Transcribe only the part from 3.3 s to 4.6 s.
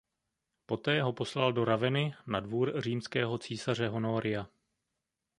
císaře Honoria.